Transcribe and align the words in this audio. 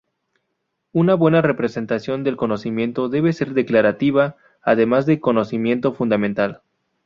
Una 0.93 1.13
buena 1.13 1.43
representación 1.43 2.23
del 2.23 2.35
conocimiento 2.35 3.07
debe 3.07 3.33
ser 3.33 3.53
declarativa, 3.53 4.35
además 4.63 5.05
de 5.05 5.19
conocimiento 5.19 5.93
fundamental. 5.93 6.63